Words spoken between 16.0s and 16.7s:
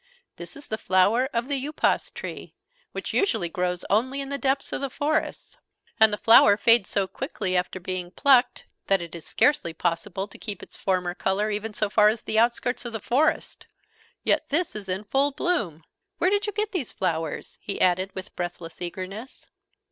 Where did you